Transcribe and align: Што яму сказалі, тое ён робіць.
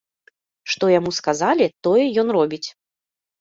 Што 0.73 0.89
яму 0.99 1.11
сказалі, 1.17 1.67
тое 1.89 2.03
ён 2.23 2.27
робіць. 2.39 2.65